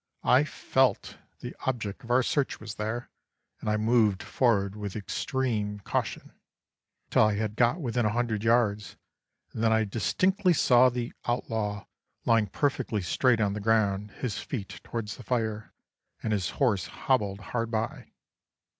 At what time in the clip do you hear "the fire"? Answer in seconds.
15.17-15.71